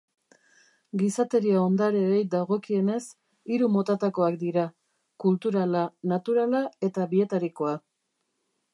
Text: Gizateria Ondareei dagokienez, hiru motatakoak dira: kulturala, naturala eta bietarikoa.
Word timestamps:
Gizateria 1.01 1.59
Ondareei 1.63 2.21
dagokienez, 2.37 3.03
hiru 3.57 3.69
motatakoak 3.75 4.41
dira: 4.47 4.67
kulturala, 5.27 5.87
naturala 6.15 6.67
eta 6.91 7.11
bietarikoa. 7.17 7.81